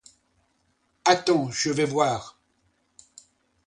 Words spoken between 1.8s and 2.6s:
voir.